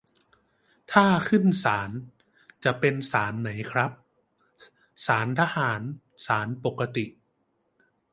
[0.91, 1.91] ถ้าขึ้นศาล
[2.63, 3.91] จะเป็นศาลไหนครับ
[5.05, 5.81] ศาลทหาร
[6.25, 7.05] ศาลปกติ